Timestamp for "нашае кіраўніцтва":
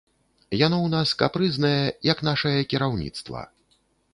2.29-3.45